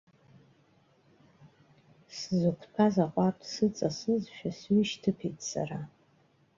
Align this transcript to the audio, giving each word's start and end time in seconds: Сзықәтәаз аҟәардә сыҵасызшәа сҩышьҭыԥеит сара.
Сзықәтәаз 2.15 2.95
аҟәардә 3.05 3.45
сыҵасызшәа 3.51 4.51
сҩышьҭыԥеит 4.59 5.39
сара. 5.49 5.79